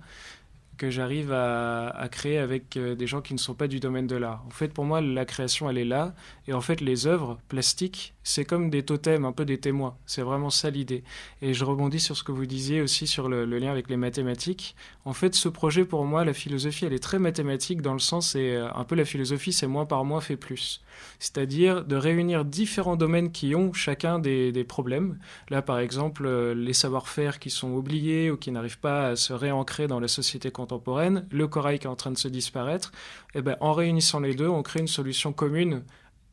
que 0.78 0.88
j'arrive 0.88 1.32
à, 1.32 2.08
créer 2.10 2.38
avec 2.38 2.76
euh, 2.76 2.94
des 2.94 3.06
gens 3.06 3.20
qui 3.20 3.34
ne 3.34 3.38
sont 3.38 3.54
pas 3.54 3.68
du 3.68 3.80
domaine 3.80 4.06
de 4.06 4.16
l'art. 4.16 4.42
En 4.46 4.50
fait, 4.50 4.68
pour 4.68 4.84
moi, 4.86 5.02
la 5.02 5.26
création, 5.26 5.68
elle 5.68 5.76
est 5.76 5.84
là. 5.84 6.14
Et 6.46 6.54
en 6.54 6.62
fait, 6.62 6.80
les 6.80 7.06
œuvres 7.06 7.38
plastiques, 7.48 8.14
c'est 8.22 8.44
comme 8.44 8.70
des 8.70 8.82
totems, 8.82 9.24
un 9.24 9.32
peu 9.32 9.44
des 9.44 9.58
témoins. 9.58 9.96
C'est 10.06 10.22
vraiment 10.22 10.50
ça 10.50 10.70
l'idée. 10.70 11.02
Et 11.42 11.54
je 11.54 11.64
rebondis 11.64 12.00
sur 12.00 12.16
ce 12.16 12.22
que 12.22 12.32
vous 12.32 12.46
disiez 12.46 12.80
aussi 12.80 13.06
sur 13.06 13.28
le, 13.28 13.44
lien 13.44 13.70
avec 13.70 13.88
les 13.90 13.96
mathématiques. 13.96 14.76
En 15.04 15.12
fait, 15.12 15.34
ce 15.34 15.48
projet, 15.48 15.84
pour 15.84 16.04
moi, 16.04 16.24
la 16.24 16.34
philosophie, 16.34 16.84
elle 16.84 16.92
est 16.92 17.02
très 17.02 17.18
mathématique 17.18 17.82
dans 17.82 17.94
le 17.94 17.98
sens, 17.98 18.32
c'est 18.32 18.54
euh, 18.54 18.68
un 18.74 18.84
peu 18.84 18.94
la 18.94 19.04
philosophie, 19.04 19.52
c'est 19.52 19.66
moins 19.66 19.86
par 19.86 20.04
moins 20.04 20.20
fait 20.20 20.36
plus. 20.36 20.82
C'est-à-dire 21.18 21.84
de 21.84 21.96
réunir 21.96 22.44
différents 22.44 22.96
domaines 22.96 23.32
qui 23.32 23.54
ont 23.54 23.72
chacun 23.72 24.18
des, 24.18 24.52
des 24.52 24.64
problèmes. 24.64 25.18
Là, 25.48 25.62
par 25.62 25.78
exemple, 25.78 26.26
euh, 26.26 26.54
les 26.54 26.72
savoir-faire 26.72 27.38
qui 27.38 27.50
sont 27.50 27.72
oubliés 27.72 28.30
ou 28.30 28.36
qui 28.36 28.50
n'arrivent 28.50 28.78
pas 28.80 29.08
à 29.08 29.16
se 29.16 29.32
réancrer 29.32 29.86
dans 29.86 30.00
la 30.00 30.08
société 30.08 30.50
contemporaine, 30.50 30.67
le 31.30 31.46
corail 31.46 31.78
qui 31.78 31.86
est 31.86 31.90
en 31.90 31.96
train 31.96 32.10
de 32.10 32.18
se 32.18 32.28
disparaître. 32.28 32.92
Et 33.34 33.38
eh 33.38 33.42
ben, 33.42 33.56
en 33.60 33.72
réunissant 33.72 34.20
les 34.20 34.34
deux, 34.34 34.48
on 34.48 34.62
crée 34.62 34.80
une 34.80 34.88
solution 34.88 35.32
commune 35.32 35.82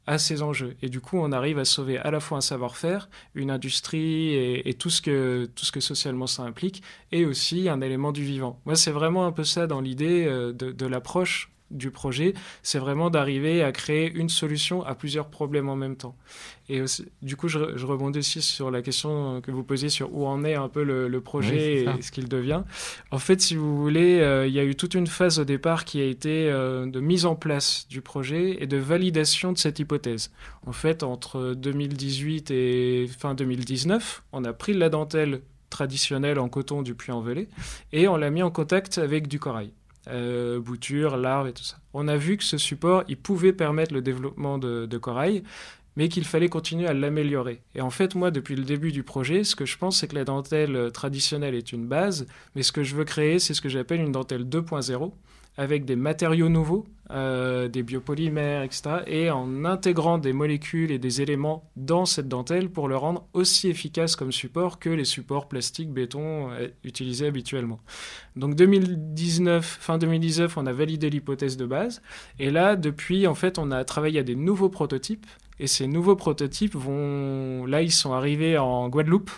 à 0.07 0.17
ces 0.17 0.41
enjeux. 0.41 0.75
Et 0.81 0.89
du 0.89 1.01
coup, 1.01 1.17
on 1.17 1.31
arrive 1.31 1.57
à 1.57 1.65
sauver 1.65 1.97
à 1.97 2.11
la 2.11 2.19
fois 2.19 2.37
un 2.37 2.41
savoir-faire, 2.41 3.09
une 3.33 3.49
industrie 3.49 4.35
et, 4.35 4.73
tout, 4.75 4.89
ce 4.89 5.01
que, 5.01 5.49
socialement 5.79 6.27
ça 6.27 6.43
implique, 6.43 6.83
et 7.11 7.25
aussi 7.25 7.69
un 7.69 7.81
élément 7.81 8.11
du 8.11 8.23
vivant. 8.23 8.61
Moi, 8.65 8.75
c'est 8.75 8.91
vraiment 8.91 9.25
un 9.25 9.31
peu 9.31 9.43
ça 9.43 9.67
dans 9.67 9.81
l'idée 9.81 10.25
euh, 10.27 10.53
de 10.53 10.85
l'approche 10.85 11.54
du 11.71 11.91
projet, 11.91 12.33
c'est 12.63 12.79
vraiment 12.79 13.09
d'arriver 13.09 13.63
à 13.63 13.71
créer 13.71 14.11
une 14.13 14.29
solution 14.29 14.83
à 14.83 14.95
plusieurs 14.95 15.29
problèmes 15.29 15.69
en 15.69 15.75
même 15.75 15.95
temps. 15.95 16.15
Et 16.69 16.83
du 17.21 17.35
coup, 17.35 17.47
je, 17.47 17.59
rebondis 17.85 18.19
aussi 18.19 18.41
sur 18.41 18.71
la 18.71 18.81
question 18.81 19.41
que 19.41 19.51
vous 19.51 19.63
posiez 19.63 19.89
sur 19.89 20.13
où 20.15 20.25
en 20.25 20.43
est 20.43 20.55
un 20.55 20.67
peu 20.67 20.83
le, 20.83 21.21
projet 21.21 21.83
et 21.83 22.01
ce 22.01 22.11
qu'il 22.11 22.27
devient. 22.27 22.63
En 23.11 23.19
fait, 23.19 23.41
si 23.41 23.55
vous 23.55 23.77
voulez, 23.77 24.19
euh, 24.19 24.47
il 24.47 24.53
y 24.53 24.59
a 24.59 24.63
eu 24.63 24.75
toute 24.75 24.93
une 24.93 25.07
phase 25.07 25.39
au 25.39 25.43
départ 25.43 25.85
qui 25.85 26.01
a 26.01 26.05
été 26.05 26.49
euh, 26.49 26.85
de 26.85 26.99
mise 26.99 27.25
en 27.25 27.35
place 27.35 27.87
du 27.87 28.01
projet 28.01 28.57
et 28.61 28.67
de 28.67 28.77
validation 28.77 29.51
de 29.51 29.57
cette 29.57 29.79
hypothèse. 29.79 30.31
En 30.65 30.71
fait, 30.71 31.03
entre 31.03 31.53
2018 31.55 32.51
et 32.51 33.07
fin 33.07 33.33
2019, 33.33 34.23
on 34.33 34.43
a 34.43 34.53
pris 34.53 34.73
la 34.73 34.89
dentelle 34.89 35.41
traditionnelle 35.69 36.39
en 36.39 36.47
coton 36.47 36.81
du 36.81 36.95
Puy-en-Velay 36.95 37.47
et 37.91 38.07
on 38.07 38.17
l'a 38.17 38.29
mis 38.29 38.43
en 38.43 38.51
contact 38.51 38.97
avec 38.97 39.27
du 39.27 39.39
corail 39.39 39.71
euh, 40.07 40.59
boutures, 40.59 41.17
larves 41.17 41.47
et 41.47 41.53
tout 41.53 41.63
ça. 41.63 41.77
On 41.93 42.07
a 42.07 42.17
vu 42.17 42.37
que 42.37 42.43
ce 42.43 42.57
support, 42.57 43.03
il 43.07 43.17
pouvait 43.17 43.53
permettre 43.53 43.93
le 43.93 44.01
développement 44.01 44.57
de, 44.57 44.85
de 44.85 44.97
corail, 44.97 45.43
mais 45.95 46.09
qu'il 46.09 46.25
fallait 46.25 46.49
continuer 46.49 46.87
à 46.87 46.93
l'améliorer. 46.93 47.61
Et 47.73 47.81
en 47.81 47.89
fait, 47.89 48.15
moi, 48.15 48.31
depuis 48.31 48.55
le 48.55 48.63
début 48.63 48.91
du 48.91 49.03
projet, 49.03 49.43
ce 49.43 49.55
que 49.55 49.65
je 49.65 49.77
pense, 49.77 49.99
c'est 49.99 50.07
que 50.07 50.15
la 50.15 50.25
dentelle 50.25 50.91
traditionnelle 50.91 51.55
est 51.55 51.71
une 51.71 51.87
base, 51.87 52.27
mais 52.55 52.63
ce 52.63 52.71
que 52.71 52.83
je 52.83 52.95
veux 52.95 53.05
créer, 53.05 53.39
c'est 53.39 53.53
ce 53.53 53.61
que 53.61 53.69
j'appelle 53.69 54.01
une 54.01 54.11
dentelle 54.11 54.43
2.0, 54.43 55.11
avec 55.57 55.85
des 55.85 55.95
matériaux 55.95 56.49
nouveaux, 56.49 56.85
euh, 57.11 57.67
des 57.67 57.83
biopolymères, 57.83 58.63
etc., 58.63 58.97
et 59.07 59.29
en 59.29 59.63
intégrant 59.63 60.17
des 60.17 60.33
molécules 60.33 60.91
et 60.91 60.99
des 60.99 61.21
éléments 61.21 61.69
dans 61.75 62.05
cette 62.05 62.27
dentelle 62.27 62.69
pour 62.69 62.87
le 62.87 62.97
rendre 62.97 63.27
aussi 63.33 63.69
efficace 63.69 64.15
comme 64.15 64.31
support 64.31 64.79
que 64.79 64.89
les 64.89 65.05
supports 65.05 65.47
plastiques, 65.47 65.91
béton 65.91 66.51
euh, 66.51 66.67
utilisés 66.83 67.27
habituellement. 67.27 67.79
Donc 68.35 68.55
2019, 68.55 69.77
fin 69.79 69.97
2019, 69.97 70.57
on 70.57 70.65
a 70.65 70.73
validé 70.73 71.09
l'hypothèse 71.09 71.57
de 71.57 71.65
base, 71.65 72.01
et 72.39 72.51
là, 72.51 72.75
depuis, 72.75 73.27
en 73.27 73.35
fait, 73.35 73.59
on 73.59 73.71
a 73.71 73.83
travaillé 73.85 74.19
à 74.19 74.23
des 74.23 74.35
nouveaux 74.35 74.69
prototypes, 74.69 75.27
et 75.59 75.67
ces 75.67 75.87
nouveaux 75.87 76.17
prototypes 76.17 76.75
vont, 76.75 77.65
là, 77.65 77.81
ils 77.81 77.91
sont 77.91 78.11
arrivés 78.13 78.57
en 78.57 78.89
Guadeloupe, 78.89 79.31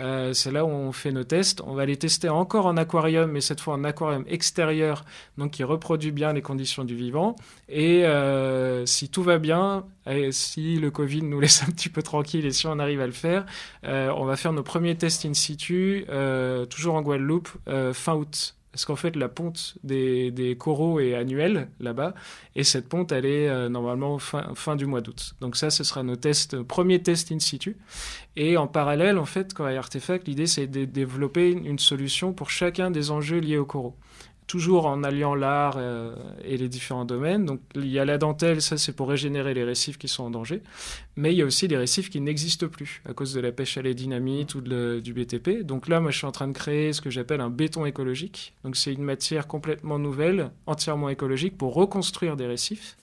euh, 0.00 0.32
c'est 0.32 0.50
là 0.50 0.64
où 0.64 0.68
on 0.68 0.92
fait 0.92 1.12
nos 1.12 1.24
tests. 1.24 1.60
On 1.66 1.74
va 1.74 1.86
les 1.86 1.96
tester 1.96 2.28
encore 2.28 2.66
en 2.66 2.76
aquarium, 2.76 3.30
mais 3.30 3.40
cette 3.40 3.60
fois 3.60 3.74
en 3.74 3.84
aquarium 3.84 4.24
extérieur, 4.28 5.04
donc 5.36 5.52
qui 5.52 5.64
reproduit 5.64 6.12
bien 6.12 6.32
les 6.32 6.42
conditions 6.42 6.84
du 6.84 6.94
vivant. 6.94 7.36
Et 7.68 8.04
euh, 8.04 8.86
si 8.86 9.08
tout 9.08 9.22
va 9.22 9.38
bien, 9.38 9.84
et 10.06 10.32
si 10.32 10.76
le 10.76 10.90
Covid 10.90 11.22
nous 11.22 11.40
laisse 11.40 11.62
un 11.62 11.70
petit 11.70 11.88
peu 11.88 12.02
tranquille 12.02 12.46
et 12.46 12.52
si 12.52 12.66
on 12.66 12.78
arrive 12.78 13.00
à 13.00 13.06
le 13.06 13.12
faire, 13.12 13.46
euh, 13.84 14.12
on 14.16 14.24
va 14.24 14.36
faire 14.36 14.52
nos 14.52 14.62
premiers 14.62 14.96
tests 14.96 15.24
in 15.24 15.34
situ, 15.34 16.06
toujours 16.70 16.94
en 16.94 17.02
Guadeloupe, 17.02 17.48
fin 17.92 18.14
août 18.14 18.57
Parce 18.72 18.84
qu'en 18.84 18.96
fait, 18.96 19.16
la 19.16 19.28
ponte 19.28 19.76
des, 19.82 20.56
coraux 20.58 21.00
est 21.00 21.14
annuelle 21.14 21.68
là-bas, 21.80 22.14
et 22.54 22.64
cette 22.64 22.88
ponte, 22.88 23.12
elle 23.12 23.24
est 23.24 23.48
euh, 23.48 23.68
normalement 23.68 24.18
fin, 24.18 24.76
du 24.76 24.86
mois 24.86 25.00
d'août. 25.00 25.34
Donc 25.40 25.56
ça, 25.56 25.70
ce 25.70 25.84
sera 25.84 26.02
nos 26.02 26.16
tests, 26.16 26.62
premiers 26.62 27.02
tests 27.02 27.32
in 27.32 27.38
situ. 27.38 27.76
Et 28.36 28.56
en 28.56 28.66
parallèle, 28.66 29.18
en 29.18 29.24
fait, 29.24 29.54
Corail 29.54 29.76
Artefact, 29.76 30.28
l'idée, 30.28 30.46
c'est 30.46 30.66
de 30.66 30.84
développer 30.84 31.50
une 31.50 31.78
solution 31.78 32.32
pour 32.32 32.50
chacun 32.50 32.90
des 32.90 33.10
enjeux 33.10 33.38
liés 33.38 33.58
aux 33.58 33.66
coraux 33.66 33.96
toujours 34.48 34.86
en 34.86 35.04
alliant 35.04 35.36
l'art 35.36 35.76
euh, 35.76 36.16
et 36.42 36.56
les 36.56 36.68
différents 36.68 37.04
domaines. 37.04 37.44
Donc 37.44 37.60
il 37.76 37.86
y 37.86 38.00
a 38.00 38.04
la 38.04 38.18
dentelle, 38.18 38.60
ça 38.60 38.76
c'est 38.76 38.92
pour 38.92 39.08
régénérer 39.08 39.54
les 39.54 39.62
récifs 39.62 39.98
qui 39.98 40.08
sont 40.08 40.24
en 40.24 40.30
danger, 40.30 40.62
mais 41.14 41.32
il 41.32 41.36
y 41.36 41.42
a 41.42 41.44
aussi 41.44 41.68
des 41.68 41.76
récifs 41.76 42.10
qui 42.10 42.20
n'existent 42.20 42.66
plus 42.66 43.02
à 43.08 43.12
cause 43.12 43.32
de 43.32 43.40
la 43.40 43.52
pêche 43.52 43.76
à 43.76 43.82
la 43.82 43.92
dynamite 43.92 44.56
ou 44.56 44.60
du 44.60 45.12
BTP. 45.12 45.62
Donc 45.62 45.86
là, 45.86 46.00
moi 46.00 46.10
je 46.10 46.16
suis 46.16 46.26
en 46.26 46.32
train 46.32 46.48
de 46.48 46.52
créer 46.52 46.92
ce 46.92 47.00
que 47.00 47.10
j'appelle 47.10 47.40
un 47.40 47.50
béton 47.50 47.86
écologique. 47.86 48.54
Donc 48.64 48.74
c'est 48.76 48.92
une 48.92 49.04
matière 49.04 49.46
complètement 49.46 50.00
nouvelle, 50.00 50.50
entièrement 50.66 51.10
écologique 51.10 51.56
pour 51.56 51.74
reconstruire 51.74 52.36
des 52.36 52.46
récifs. 52.46 52.96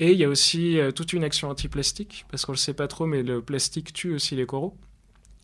Et 0.00 0.12
il 0.12 0.18
y 0.18 0.24
a 0.24 0.28
aussi 0.28 0.78
euh, 0.78 0.92
toute 0.92 1.12
une 1.12 1.24
action 1.24 1.50
anti-plastique, 1.50 2.24
parce 2.30 2.46
qu'on 2.46 2.52
ne 2.52 2.56
le 2.56 2.60
sait 2.60 2.72
pas 2.72 2.86
trop, 2.86 3.06
mais 3.06 3.24
le 3.24 3.42
plastique 3.42 3.92
tue 3.92 4.14
aussi 4.14 4.36
les 4.36 4.46
coraux. 4.46 4.76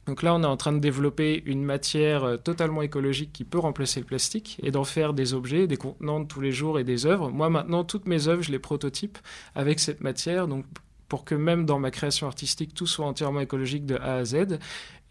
Donc 0.07 0.23
là, 0.23 0.35
on 0.35 0.43
est 0.43 0.47
en 0.47 0.57
train 0.57 0.73
de 0.73 0.79
développer 0.79 1.43
une 1.47 1.65
matière 1.65 2.25
euh, 2.25 2.37
totalement 2.37 2.83
écologique 2.83 3.33
qui 3.33 3.45
peut 3.45 3.59
remplacer 3.59 4.01
le 4.01 4.07
plastique 4.07 4.61
et 4.63 4.71
d'en 4.71 4.85
faire 4.85 5.15
des 5.15 5.35
objets, 5.35 5.67
des 5.67 5.77
contenants 5.77 6.21
de 6.21 6.27
tous 6.27 6.41
les 6.41 6.53
jours 6.53 6.79
et 6.79 6.85
des 6.85 7.07
œuvres. 7.07 7.31
Moi, 7.31 7.49
maintenant, 7.49 7.85
toutes 7.85 8.07
mes 8.07 8.29
œuvres, 8.29 8.43
je 8.43 8.53
les 8.53 8.59
prototype 8.59 9.19
avec 9.55 9.81
cette 9.81 10.03
matière, 10.03 10.47
donc 10.47 10.65
pour 11.09 11.25
que 11.25 11.35
même 11.35 11.65
dans 11.65 11.79
ma 11.79 11.91
création 11.91 12.27
artistique, 12.27 12.75
tout 12.75 12.87
soit 12.87 13.07
entièrement 13.07 13.41
écologique 13.41 13.87
de 13.87 13.97
A 13.97 14.17
à 14.17 14.25
Z. 14.25 14.59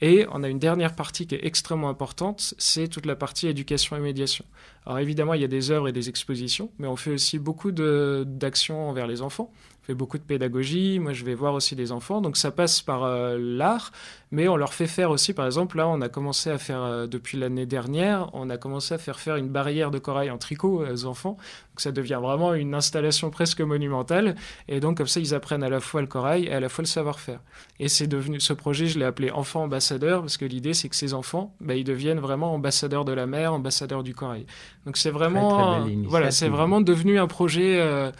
Et 0.02 0.26
on 0.32 0.44
a 0.44 0.50
une 0.50 0.60
dernière 0.60 0.96
partie 0.96 1.28
qui 1.28 1.36
est 1.36 1.46
extrêmement 1.46 1.88
importante, 1.88 2.56
c'est 2.58 2.90
toute 2.90 3.06
la 3.06 3.16
partie 3.16 3.48
éducation 3.48 3.96
et 3.96 4.00
médiation. 4.00 4.44
Alors 4.86 5.00
évidemment, 5.00 5.34
il 5.34 5.42
y 5.42 5.46
a 5.46 5.48
des 5.48 5.72
œuvres 5.72 5.88
et 5.88 5.94
des 5.94 6.10
expositions, 6.10 6.72
mais 6.78 6.88
on 6.88 6.98
fait 6.98 7.12
aussi 7.12 7.40
beaucoup 7.40 7.72
d'actions 7.72 8.90
envers 8.90 9.08
les 9.08 9.22
enfants 9.22 9.54
fait 9.84 9.94
beaucoup 9.94 10.18
de 10.18 10.24
pédagogie. 10.24 11.00
Moi, 11.00 11.14
je 11.14 11.26
vais 11.26 11.36
voir 11.36 11.54
aussi 11.54 11.76
des 11.76 11.92
enfants. 11.92 12.22
Donc, 12.22 12.38
ça 12.38 12.52
passe 12.52 12.82
par 12.82 13.04
euh, 13.04 13.38
l'art, 13.38 13.92
mais 14.32 14.48
on 14.48 14.56
leur 14.56 14.74
fait 14.74 14.88
faire 14.88 15.12
aussi, 15.12 15.34
par 15.34 15.46
exemple, 15.46 15.78
là, 15.78 15.88
on 15.88 16.02
a 16.02 16.10
commencé 16.10 16.50
à 16.50 16.58
faire, 16.58 16.82
euh, 16.82 17.06
depuis 17.06 17.38
l'année 17.38 17.66
dernière, 17.66 18.30
on 18.34 18.50
a 18.50 18.58
commencé 18.58 18.94
à 18.94 18.98
faire 18.98 19.20
faire 19.20 19.36
une 19.36 19.50
barrière 19.50 19.92
de 19.92 20.00
corail 20.00 20.32
en 20.32 20.38
tricot 20.38 20.86
aux 20.90 21.06
enfants. 21.06 21.38
Donc, 21.72 21.82
ça 21.82 21.92
devient 21.92 22.20
vraiment 22.22 22.54
une 22.54 22.74
installation 22.74 23.30
presque 23.30 23.62
monumentale. 23.62 24.36
Et 24.68 24.80
donc, 24.80 24.98
comme 24.98 25.08
ça, 25.08 25.20
ils 25.20 25.36
apprennent 25.36 25.64
à 25.64 25.70
la 25.70 25.80
fois 25.80 26.02
le 26.02 26.08
corail 26.08 26.46
et 26.46 26.54
à 26.54 26.60
la 26.60 26.70
fois 26.70 26.84
le 26.84 26.88
savoir-faire. 26.88 27.40
Et 27.80 27.90
c'est 27.90 28.08
devenu, 28.08 28.40
ce 28.40 28.54
projet, 28.54 28.86
je 28.86 29.00
l'ai 29.00 29.06
appelé 29.06 29.32
Enfant 29.32 29.64
Ambassadeur, 29.64 30.22
parce 30.22 30.38
que 30.38 30.46
l'idée, 30.46 30.74
c'est 30.74 30.88
que 30.88 30.96
ces 30.96 31.14
enfants, 31.14 31.54
bah, 31.60 31.76
ils 31.76 31.84
deviennent 31.84 32.20
vraiment 32.20 32.54
ambassadeurs 32.54 33.04
de 33.04 33.12
la 33.12 33.26
mer, 33.26 33.54
ambassadeurs 33.54 34.04
du 34.04 34.16
corail. 34.16 34.46
Donc, 34.86 34.98
c'est 34.98 35.12
vraiment, 35.12 35.86
voilà, 36.08 36.32
c'est 36.32 36.50
vraiment 36.50 36.80
devenu 36.80 37.20
un 37.20 37.28
projet, 37.28 37.80
euh, 37.82 38.12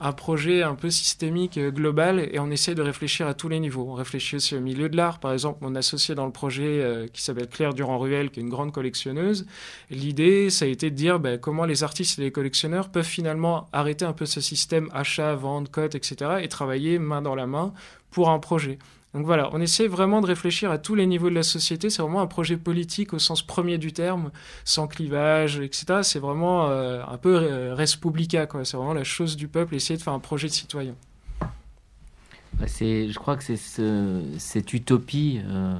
un 0.00 0.12
projet 0.12 0.62
un 0.62 0.74
peu 0.74 0.90
systémique, 0.90 1.58
euh, 1.58 1.70
global, 1.70 2.28
et 2.32 2.38
on 2.38 2.50
essaie 2.50 2.74
de 2.74 2.82
réfléchir 2.82 3.26
à 3.26 3.34
tous 3.34 3.48
les 3.48 3.60
niveaux. 3.60 3.86
On 3.88 3.94
réfléchit 3.94 4.36
aussi 4.36 4.54
au 4.54 4.60
milieu 4.60 4.88
de 4.88 4.96
l'art. 4.96 5.18
Par 5.18 5.32
exemple, 5.32 5.58
mon 5.62 5.74
associé 5.74 6.14
dans 6.14 6.26
le 6.26 6.32
projet 6.32 6.82
euh, 6.82 7.06
qui 7.12 7.22
s'appelle 7.22 7.48
Claire 7.48 7.74
Durand-Ruel, 7.74 8.30
qui 8.30 8.40
est 8.40 8.42
une 8.42 8.48
grande 8.48 8.72
collectionneuse, 8.72 9.46
l'idée, 9.90 10.50
ça 10.50 10.64
a 10.64 10.68
été 10.68 10.90
de 10.90 10.96
dire 10.96 11.18
ben, 11.18 11.38
comment 11.38 11.64
les 11.64 11.82
artistes 11.82 12.18
et 12.18 12.22
les 12.22 12.32
collectionneurs 12.32 12.88
peuvent 12.90 13.04
finalement 13.04 13.68
arrêter 13.72 14.04
un 14.04 14.12
peu 14.12 14.26
ce 14.26 14.40
système 14.40 14.88
achat, 14.92 15.34
vente, 15.34 15.70
cote, 15.70 15.94
etc., 15.94 16.36
et 16.42 16.48
travailler 16.48 16.98
main 16.98 17.22
dans 17.22 17.34
la 17.34 17.46
main 17.46 17.72
pour 18.10 18.30
un 18.30 18.38
projet. 18.38 18.78
Donc 19.16 19.24
voilà, 19.24 19.48
on 19.54 19.62
essaie 19.62 19.86
vraiment 19.86 20.20
de 20.20 20.26
réfléchir 20.26 20.70
à 20.70 20.76
tous 20.76 20.94
les 20.94 21.06
niveaux 21.06 21.30
de 21.30 21.34
la 21.34 21.42
société. 21.42 21.88
C'est 21.88 22.02
vraiment 22.02 22.20
un 22.20 22.26
projet 22.26 22.58
politique 22.58 23.14
au 23.14 23.18
sens 23.18 23.40
premier 23.40 23.78
du 23.78 23.94
terme, 23.94 24.30
sans 24.66 24.86
clivage, 24.86 25.58
etc. 25.58 26.00
C'est 26.02 26.18
vraiment 26.18 26.68
euh, 26.68 27.02
un 27.08 27.16
peu 27.16 27.34
euh, 27.34 27.74
res 27.74 27.98
publica, 27.98 28.44
quoi. 28.44 28.66
C'est 28.66 28.76
vraiment 28.76 28.92
la 28.92 29.04
chose 29.04 29.38
du 29.38 29.48
peuple, 29.48 29.74
essayer 29.74 29.96
de 29.96 30.02
faire 30.02 30.12
un 30.12 30.18
projet 30.18 30.48
de 30.48 30.52
citoyen. 30.52 30.94
Bah, 32.60 32.66
je 32.66 33.14
crois 33.14 33.36
que 33.36 33.42
c'est 33.42 33.56
cette 34.36 34.74
utopie 34.74 35.40
euh, 35.46 35.78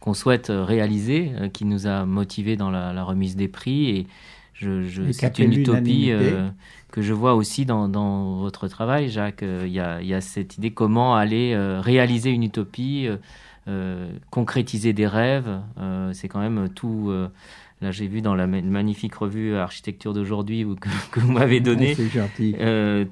qu'on 0.00 0.14
souhaite 0.14 0.46
réaliser 0.50 1.32
qui 1.52 1.66
nous 1.66 1.86
a 1.86 2.06
motivés 2.06 2.56
dans 2.56 2.70
la, 2.70 2.94
la, 2.94 3.04
remise 3.04 3.36
des 3.36 3.48
prix. 3.48 3.90
Et 3.90 4.06
je, 4.54 4.82
je 4.82 5.10
c'est 5.12 5.38
une 5.38 5.52
utopie 5.52 6.12
que 6.92 7.02
je 7.02 7.12
vois 7.12 7.34
aussi 7.34 7.64
dans, 7.66 7.88
dans 7.88 8.36
votre 8.36 8.68
travail, 8.68 9.08
Jacques. 9.08 9.42
Euh, 9.42 9.64
il 9.66 9.72
y, 9.72 9.80
a, 9.80 10.00
y, 10.02 10.14
a, 10.14 10.20
cette 10.20 10.58
idée 10.58 10.70
comment 10.70 11.16
aller 11.16 11.54
euh, 11.54 11.80
réaliser 11.80 12.30
une 12.30 12.44
utopie, 12.44 13.08
euh, 13.66 14.12
concrétiser 14.30 14.92
des 14.92 15.08
rêves. 15.08 15.50
c'est 16.12 16.28
quand 16.28 16.40
même 16.40 16.68
tout. 16.68 17.12
Là, 17.80 17.90
j'ai 17.90 18.06
vu 18.06 18.20
dans 18.20 18.36
la 18.36 18.46
magnifique 18.46 19.16
revue 19.16 19.56
Architecture 19.56 20.14
d'aujourd'hui 20.14 20.64
que, 20.80 20.88
que, 21.10 21.18
vous 21.18 21.32
m'avez 21.32 21.58
donné. 21.58 21.96
c'est 21.96 22.08
gentil. 22.08 22.54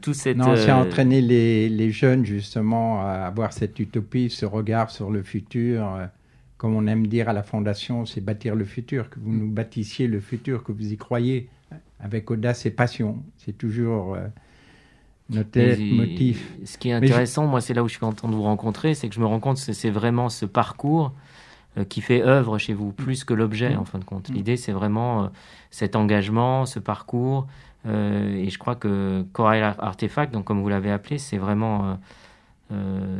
tout 0.00 0.14
cette, 0.14 0.36
non, 0.36 0.54
c'est 0.54 0.70
entraîner 0.70 1.20
les, 1.20 1.68
les, 1.68 1.90
jeunes 1.90 2.24
justement 2.24 3.00
à 3.00 3.26
avoir 3.26 3.52
cette 3.52 3.80
utopie, 3.80 4.30
ce 4.30 4.46
regard 4.46 4.90
sur 4.90 5.10
le 5.10 5.24
futur. 5.24 5.98
Comme 6.60 6.76
on 6.76 6.86
aime 6.86 7.06
dire 7.06 7.30
à 7.30 7.32
la 7.32 7.42
Fondation, 7.42 8.04
c'est 8.04 8.20
bâtir 8.20 8.54
le 8.54 8.66
futur, 8.66 9.08
que 9.08 9.18
vous 9.18 9.32
nous 9.32 9.48
bâtissiez 9.48 10.06
le 10.06 10.20
futur, 10.20 10.62
que 10.62 10.72
vous 10.72 10.92
y 10.92 10.98
croyez 10.98 11.48
avec 11.98 12.30
audace 12.30 12.66
et 12.66 12.70
passion. 12.70 13.22
C'est 13.38 13.56
toujours 13.56 14.14
euh, 14.14 14.26
notre 15.30 15.80
motif. 15.96 16.52
Ce 16.66 16.76
qui 16.76 16.90
est 16.90 16.92
intéressant, 16.92 17.46
moi, 17.46 17.62
c'est 17.62 17.72
là 17.72 17.82
où 17.82 17.88
je 17.88 17.92
suis 17.92 18.00
content 18.00 18.28
de 18.28 18.34
vous 18.34 18.42
rencontrer, 18.42 18.92
c'est 18.92 19.08
que 19.08 19.14
je 19.14 19.20
me 19.20 19.24
rends 19.24 19.40
compte 19.40 19.56
que 19.56 19.72
c'est 19.72 19.88
vraiment 19.88 20.28
ce 20.28 20.44
parcours 20.44 21.14
euh, 21.78 21.84
qui 21.84 22.02
fait 22.02 22.20
œuvre 22.20 22.58
chez 22.58 22.74
vous, 22.74 22.92
plus 22.92 23.24
que 23.24 23.32
l'objet, 23.32 23.74
en 23.76 23.86
fin 23.86 23.98
de 23.98 24.04
compte. 24.04 24.28
Mm. 24.28 24.34
L'idée, 24.34 24.56
c'est 24.58 24.72
vraiment 24.72 25.24
euh, 25.24 25.28
cet 25.70 25.96
engagement, 25.96 26.66
ce 26.66 26.78
parcours. 26.78 27.46
et 27.86 28.50
je 28.50 28.58
crois 28.58 28.74
que 28.74 29.24
Corail 29.32 29.62
Artefact, 29.62 30.34
donc 30.34 30.44
comme 30.44 30.60
vous 30.60 30.68
l'avez 30.68 30.90
appelé, 30.90 31.16
c'est 31.16 31.38
vraiment 31.38 31.96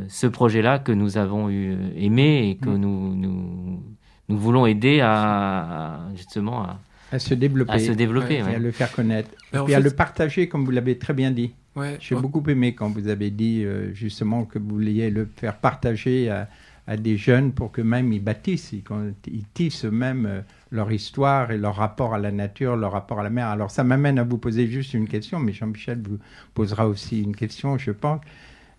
ce 0.07 0.27
projet-là 0.27 0.79
que 0.79 0.91
nous 0.91 1.17
avons 1.17 1.49
eu, 1.49 1.77
aimé 1.95 2.49
et 2.49 2.55
que 2.55 2.69
mm. 2.69 2.77
nous, 2.77 3.15
nous, 3.15 3.83
nous, 4.29 4.37
voulons 4.37 4.65
aider 4.65 5.01
à, 5.01 5.11
à 5.11 5.99
justement 6.15 6.63
à, 6.63 6.79
à 7.11 7.19
se 7.19 7.33
développer. 7.33 7.73
À 7.73 7.79
se 7.79 7.91
développer, 7.91 8.35
Et 8.35 8.41
à 8.41 8.59
le 8.59 8.71
faire 8.71 8.91
connaître. 8.91 9.29
et 9.67 9.75
à 9.75 9.79
le 9.79 9.91
partager, 9.91 10.47
comme 10.47 10.63
vous 10.63 10.71
l'avez 10.71 10.97
très 10.97 11.13
bien 11.13 11.31
dit. 11.31 11.53
Ouais, 11.75 11.97
J'ai 12.01 12.15
beaucoup 12.15 12.43
aimé 12.49 12.75
quand 12.75 12.89
vous 12.89 13.07
avez 13.07 13.29
dit 13.29 13.63
euh, 13.63 13.93
justement 13.93 14.43
que 14.43 14.59
vous 14.59 14.69
vouliez 14.69 15.09
le 15.09 15.29
faire 15.37 15.57
partager 15.57 16.29
à, 16.29 16.49
à, 16.85 16.97
des 16.97 17.15
jeunes 17.15 17.53
pour 17.53 17.71
que 17.71 17.81
même 17.81 18.11
ils 18.11 18.21
bâtissent, 18.21 18.73
ils, 18.73 18.83
ils 19.27 19.45
tissent 19.53 19.85
même 19.85 20.25
euh, 20.25 20.41
leur 20.69 20.91
histoire 20.91 21.51
et 21.51 21.57
leur 21.57 21.75
rapport 21.75 22.13
à 22.13 22.19
la 22.19 22.31
nature, 22.31 22.75
leur 22.75 22.91
rapport 22.91 23.21
à 23.21 23.23
la 23.23 23.29
mer. 23.29 23.47
Alors 23.47 23.71
ça 23.71 23.85
m'amène 23.85 24.19
à 24.19 24.23
vous 24.23 24.37
poser 24.37 24.67
juste 24.67 24.93
une 24.93 25.07
question, 25.07 25.39
mais 25.39 25.53
Jean-Michel 25.53 26.01
vous 26.03 26.19
posera 26.53 26.89
aussi 26.89 27.21
une 27.21 27.35
question, 27.35 27.77
je 27.77 27.91
pense, 27.91 28.19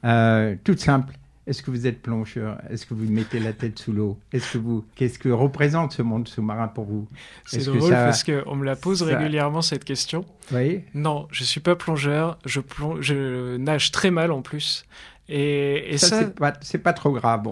euh, 0.05 0.57
toute 0.65 0.81
simple. 0.81 1.15
Est-ce 1.45 1.61
que 1.61 1.73
vous 1.73 1.89
êtes 1.89 2.01
plongeur? 2.03 2.59
Est-ce 2.71 2.87
que 2.87 2.95
vous 2.95 3.05
mettez 3.11 3.41
la 3.41 3.53
tête 3.53 3.77
sous 3.77 3.93
l'eau? 3.93 4.17
Est-ce 4.33 4.53
que 4.53 4.59
vous 4.59 4.85
Qu'est-ce 4.95 5.19
que 5.19 5.29
représente 5.29 5.93
ce 5.93 6.01
monde 6.01 6.29
sous-marin 6.29 6.69
pour 6.69 6.85
vous? 6.85 7.09
C'est 7.47 7.65
drôle 7.65 7.91
parce 7.91 8.23
qu'on 8.23 8.55
me 8.55 8.65
la 8.65 8.77
pose 8.77 9.03
régulièrement 9.03 9.61
cette 9.61 9.85
question. 9.85 10.25
Oui. 10.53 10.83
Non, 10.95 11.27
je 11.33 11.43
suis 11.43 11.61
pas 11.61 11.75
plongeur. 11.75 12.39
Je 12.45 12.61
plonge, 12.61 13.01
je 13.01 13.57
nage 13.57 13.91
très 13.91 14.13
mal 14.13 14.31
en 14.31 14.41
plus. 14.41 14.85
Et, 15.29 15.95
et 15.95 15.99
ça, 15.99 16.19
c'est 16.19 16.35
pas, 16.35 16.53
pas, 16.53 16.93
trop 16.93 17.13
grave. 17.13 17.49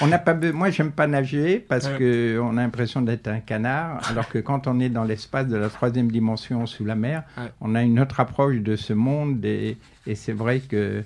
on 0.00 0.06
n'a 0.08 0.18
pas, 0.18 0.34
moi, 0.34 0.70
j'aime 0.70 0.92
pas 0.92 1.06
nager 1.06 1.58
parce 1.58 1.88
que 1.88 2.38
on 2.40 2.56
a 2.56 2.62
l'impression 2.62 3.00
d'être 3.00 3.28
un 3.28 3.40
canard, 3.40 4.00
alors 4.10 4.28
que 4.28 4.38
quand 4.38 4.66
on 4.66 4.78
est 4.78 4.90
dans 4.90 5.04
l'espace 5.04 5.48
de 5.48 5.56
la 5.56 5.68
troisième 5.68 6.10
dimension 6.10 6.66
sous 6.66 6.84
la 6.84 6.94
mer, 6.94 7.22
on 7.60 7.74
a 7.74 7.82
une 7.82 7.98
autre 7.98 8.20
approche 8.20 8.58
de 8.58 8.76
ce 8.76 8.92
monde 8.92 9.44
et, 9.44 9.78
et 10.06 10.14
c'est 10.14 10.32
vrai 10.32 10.60
que 10.60 11.02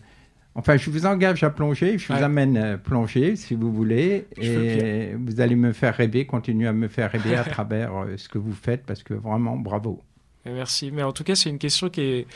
Enfin, 0.55 0.77
je 0.77 0.91
vous 0.91 1.07
engage 1.07 1.43
à 1.45 1.51
plonger, 1.51 1.97
je 1.97 2.13
vous 2.13 2.23
amène 2.23 2.57
euh, 2.59 2.77
plonger 2.77 3.37
si 3.37 3.55
vous 3.55 3.73
voulez, 3.73 4.27
et 4.37 5.15
vous 5.15 5.41
allez 5.41 5.57
me 5.57 5.73
faire 5.73 5.95
rêver, 5.95 6.27
continuer 6.27 6.69
à 6.69 6.75
me 6.75 6.89
faire 6.89 7.11
rêver 7.11 7.35
à 7.37 7.45
travers 7.51 7.97
euh, 7.97 8.17
ce 8.19 8.29
que 8.29 8.37
vous 8.37 8.53
faites, 8.53 8.85
parce 8.85 9.03
que 9.03 9.15
vraiment, 9.15 9.57
bravo. 9.57 10.03
Merci. 10.45 10.91
Mais 10.91 11.03
en 11.03 11.13
tout 11.13 11.25
cas, 11.25 11.35
c'est 11.35 11.51
une 11.51 11.59
question 11.59 11.89
qui 11.89 12.27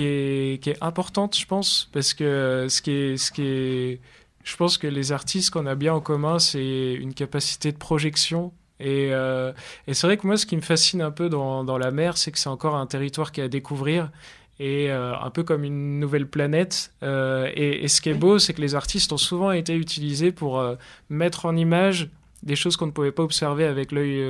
est, 0.00 0.78
importante, 0.80 1.38
je 1.38 1.46
pense, 1.46 1.88
parce 1.92 2.14
que 2.14 2.66
ce 2.68 2.82
qui 2.82 2.90
est, 2.90 3.16
ce 3.16 3.30
qui 3.30 3.42
est, 3.42 4.00
je 4.42 4.56
pense 4.56 4.78
que 4.78 4.86
les 4.86 5.12
artistes 5.12 5.50
qu'on 5.50 5.66
a 5.66 5.74
bien 5.74 5.94
en 5.94 6.00
commun, 6.00 6.38
c'est 6.38 6.94
une 6.94 7.14
capacité 7.14 7.70
de 7.72 7.78
projection. 7.78 8.52
Et, 8.80 9.10
euh, 9.12 9.52
et 9.86 9.94
c'est 9.94 10.08
vrai 10.08 10.16
que 10.16 10.26
moi, 10.26 10.36
ce 10.36 10.46
qui 10.46 10.56
me 10.56 10.62
fascine 10.62 11.02
un 11.02 11.12
peu 11.12 11.28
dans, 11.28 11.78
la 11.78 11.90
mer, 11.92 12.18
c'est 12.18 12.32
que 12.32 12.38
c'est 12.38 12.48
encore 12.48 12.74
un 12.74 12.86
territoire 12.86 13.30
qui 13.30 13.40
est 13.40 13.44
à 13.44 13.48
découvrir 13.48 14.10
et 14.58 14.90
euh, 14.90 15.16
un 15.18 15.30
peu 15.30 15.42
comme 15.42 15.64
une 15.64 15.98
nouvelle 15.98 16.26
planète. 16.26 16.92
Euh, 17.02 17.50
et, 17.54 17.88
ce 17.88 18.00
qui 18.00 18.10
est 18.10 18.14
beau, 18.14 18.38
c'est 18.38 18.54
que 18.54 18.60
les 18.60 18.74
artistes 18.74 19.12
ont 19.12 19.18
souvent 19.18 19.50
été 19.50 19.74
utilisés 19.74 20.32
pour 20.32 20.60
euh, 20.60 20.76
mettre 21.10 21.46
en 21.46 21.56
image 21.56 22.10
des 22.42 22.56
choses 22.56 22.76
qu'on 22.76 22.86
ne 22.86 22.90
pouvait 22.90 23.12
pas 23.12 23.22
observer 23.22 23.64
avec 23.64 23.92
l'œil, 23.92 24.20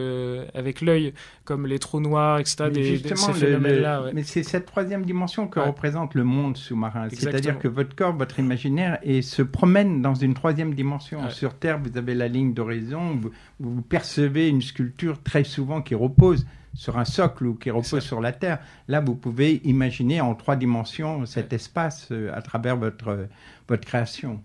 avec 0.54 0.81
l'œil, 0.81 1.14
comme 1.45 1.66
les 1.66 1.78
trous 1.78 2.00
noirs, 2.00 2.38
etc. 2.38 2.71
Des, 2.71 2.99
ces 2.99 3.33
phénomènes-là. 3.33 4.11
Mais 4.12 4.23
c'est 4.23 4.42
cette 4.42 4.66
troisième 4.66 5.04
dimension 5.04 5.49
que 5.49 5.61
représente 5.61 6.14
le 6.14 6.25
monde 6.25 6.57
sous-marin. 6.57 7.09
C'est-à-dire 7.11 7.59
que 7.59 7.69
votre 7.69 7.95
corps, 7.95 8.14
votre 8.14 8.38
imaginaire, 8.38 8.99
et 9.02 9.23
se 9.23 9.42
promène 9.42 10.02
dans 10.02 10.14
une 10.14 10.35
troisième 10.35 10.75
dimension. 10.75 11.31
Sur 11.31 11.54
Terre, 11.54 11.78
vous 11.78 11.97
avez 11.97 12.14
la 12.14 12.28
ligne 12.28 12.54
d'horizon, 12.54 13.19
vous, 13.21 13.31
vous 13.61 13.83
percevez 13.83 14.49
une 14.49 14.62
sculpture 14.62 15.23
très 15.23 15.45
souvent 15.45 15.83
qui 15.83 15.95
repose 15.95 16.47
sur 16.75 16.99
un 16.99 17.04
socle 17.04 17.47
ou 17.47 17.54
qui 17.54 17.71
repose 17.71 18.00
sur 18.00 18.21
la 18.21 18.33
terre. 18.33 18.59
Là, 18.88 19.00
vous 19.00 19.14
pouvez 19.14 19.61
imaginer 19.64 20.21
en 20.21 20.35
trois 20.35 20.57
dimensions 20.57 21.26
cet 21.26 21.52
espace 21.52 22.09
euh, 22.11 22.31
à 22.35 22.42
travers 22.42 22.76
votre, 22.76 23.28
votre 23.69 23.85
création. 23.87 24.42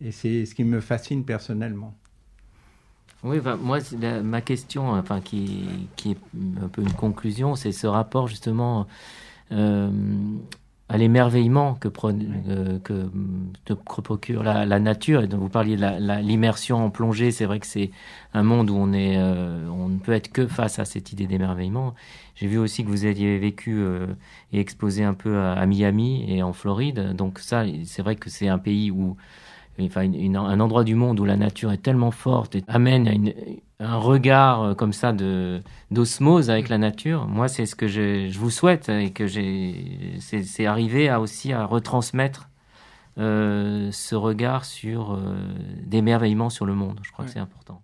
Et 0.00 0.12
c'est 0.12 0.46
ce 0.46 0.54
qui 0.54 0.64
me 0.64 0.80
fascine 0.80 1.24
personnellement. 1.24 1.96
Oui, 3.22 3.38
moi, 3.60 3.78
ma 4.22 4.40
question, 4.40 4.92
enfin, 4.92 5.20
qui, 5.20 5.66
qui, 5.96 6.12
est 6.12 6.18
un 6.62 6.68
peu 6.68 6.80
une 6.80 6.92
conclusion, 6.92 7.54
c'est 7.54 7.72
ce 7.72 7.86
rapport 7.86 8.28
justement 8.28 8.86
euh, 9.52 9.90
à 10.88 10.96
l'émerveillement 10.96 11.74
que, 11.74 11.88
euh, 11.88 12.78
que, 12.78 13.10
que, 13.66 13.74
procure 13.74 14.42
la, 14.42 14.80
nature. 14.80 15.22
Et 15.22 15.26
dont 15.26 15.36
vous 15.36 15.50
parliez 15.50 15.76
de 15.76 16.20
l'immersion 16.22 16.84
en 16.84 16.90
plongée, 16.90 17.30
c'est 17.30 17.44
vrai 17.44 17.60
que 17.60 17.66
c'est 17.66 17.90
un 18.32 18.42
monde 18.42 18.70
où 18.70 18.76
on, 18.76 18.92
est, 18.94 19.18
euh, 19.18 19.68
on 19.68 19.88
ne 19.88 19.98
peut 19.98 20.12
être 20.12 20.32
que 20.32 20.46
face 20.46 20.78
à 20.78 20.86
cette 20.86 21.12
idée 21.12 21.26
d'émerveillement. 21.26 21.94
J'ai 22.36 22.46
vu 22.46 22.56
aussi 22.56 22.84
que 22.84 22.88
vous 22.88 23.04
aviez 23.04 23.38
vécu 23.38 23.84
et 24.52 24.58
exposé 24.58 25.04
un 25.04 25.14
peu 25.14 25.38
à, 25.38 25.64
Miami 25.66 26.24
et 26.26 26.42
en 26.42 26.54
Floride. 26.54 27.14
Donc 27.14 27.38
ça, 27.38 27.64
c'est 27.84 28.02
vrai 28.02 28.16
que 28.16 28.30
c'est 28.30 28.48
un 28.48 28.58
pays 28.58 28.90
où 28.90 29.16
enfin, 29.86 30.10
un 30.10 30.60
endroit 30.60 30.84
du 30.84 30.94
monde 30.94 31.20
où 31.20 31.24
la 31.24 31.36
nature 31.36 31.72
est 31.72 31.82
tellement 31.82 32.10
forte 32.10 32.54
et 32.54 32.64
amène 32.68 33.08
à 33.08 33.12
une, 33.12 33.32
un 33.78 33.96
regard 33.96 34.62
euh, 34.62 34.74
comme 34.74 34.92
ça 34.92 35.12
de 35.12 35.60
d'osmose 35.90 36.50
avec 36.50 36.68
la 36.68 36.78
nature. 36.78 37.26
Moi, 37.26 37.48
c'est 37.48 37.66
ce 37.66 37.74
que 37.74 37.88
je, 37.88 38.28
je, 38.28 38.38
vous 38.38 38.50
souhaite 38.50 38.88
et 38.88 39.10
que 39.10 39.26
j'ai, 39.26 40.18
c'est 40.20 40.66
arriver 40.66 41.08
à 41.08 41.20
aussi 41.20 41.52
à 41.52 41.64
retransmettre 41.64 42.50
euh, 43.18 43.90
ce 43.92 44.14
regard 44.14 44.64
sur 44.64 45.12
euh, 45.12 45.34
d'émerveillement 45.82 46.48
sur 46.48 46.64
le 46.64 46.74
monde. 46.74 47.00
Je 47.02 47.10
crois 47.10 47.24
que 47.24 47.30
c'est 47.30 47.40
important. 47.40 47.82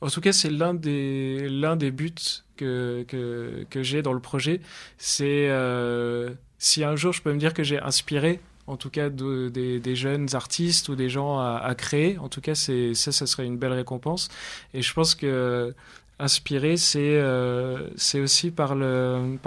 En 0.00 0.08
tout 0.08 0.22
cas, 0.22 0.32
c'est 0.32 0.50
l'un 0.50 0.72
des 0.72 1.48
l'un 1.48 1.76
des 1.76 1.90
buts 1.90 2.14
que 2.56 3.04
que, 3.06 3.66
que 3.68 3.82
j'ai 3.82 4.00
dans 4.02 4.14
le 4.14 4.20
projet. 4.20 4.60
C'est 4.96 5.48
euh, 5.50 6.30
si 6.58 6.82
un 6.84 6.96
jour 6.96 7.12
je 7.12 7.20
peux 7.20 7.32
me 7.32 7.38
dire 7.38 7.52
que 7.52 7.62
j'ai 7.62 7.78
inspiré 7.80 8.40
en 8.66 8.76
tout 8.76 8.90
cas 8.90 9.08
des, 9.10 9.94
jeunes 9.96 10.28
artistes 10.34 10.88
ou 10.88 10.94
des 10.94 11.08
gens 11.08 11.38
à, 11.38 11.74
créer. 11.76 12.18
En 12.18 12.28
tout 12.28 12.40
cas, 12.40 12.54
ça, 12.54 13.12
ça 13.12 13.26
serait 13.26 13.46
une 13.46 13.58
belle 13.58 13.72
récompense. 13.72 14.28
Et 14.74 14.82
je 14.82 14.92
pense 14.92 15.14
que 15.14 15.74
inspirer, 16.20 16.76
c'est 16.76 17.18
euh, 17.18 17.88
aussi 18.14 18.50
par, 18.50 18.76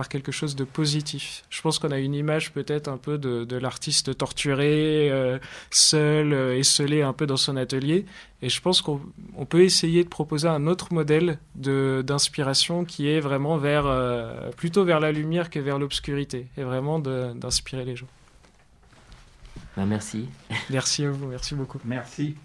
quelque 0.10 0.32
chose 0.32 0.56
de 0.56 0.64
positif. 0.64 1.44
Je 1.50 1.62
pense 1.62 1.80
qu'on 1.80 1.92
a 1.92 2.00
une 2.00 2.16
image 2.16 2.52
peut-être 2.52 2.88
un 2.88 2.98
peu 2.98 3.18
de, 3.18 3.56
l'artiste 3.56 4.18
torturé, 4.18 5.10
euh, 5.12 5.38
seul, 5.70 6.34
euh, 6.34 6.58
esselé 6.58 7.02
un 7.02 7.14
peu 7.14 7.28
dans 7.28 7.38
son 7.38 7.56
atelier. 7.56 8.06
Et 8.42 8.50
je 8.50 8.60
pense 8.60 8.82
qu'on 8.82 9.00
on 9.38 9.46
peut 9.46 9.62
essayer 9.62 10.04
de 10.04 10.10
proposer 10.10 10.48
un 10.48 10.68
autre 10.68 10.94
modèle 10.94 11.38
d'inspiration 11.56 12.84
qui 12.84 13.08
est 13.08 13.20
vraiment 13.20 13.58
vers, 13.58 13.86
euh, 13.86 14.50
plutôt 14.58 14.84
vers 14.84 15.00
la 15.00 15.12
lumière 15.12 15.50
que 15.50 15.60
vers 15.60 15.80
l'obscurité, 15.80 16.48
et 16.58 16.64
vraiment 16.64 17.00
d'inspirer 17.00 17.86
les 17.86 17.96
gens. 17.96 18.08
Ben, 19.76 19.86
merci. 19.86 20.30
Merci 20.70 21.06
à 21.06 21.12
vous, 21.12 21.28
merci 21.28 21.56
beaucoup. 21.56 21.80
Merci. 21.86 22.36